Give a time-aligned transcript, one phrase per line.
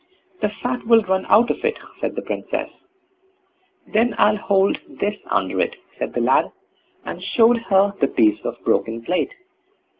[0.41, 2.71] "The fat will run out of it", said the Princess.
[3.85, 6.51] "Then I'll hold this under it", said the lad,
[7.05, 9.35] and showed her the piece of broken plate.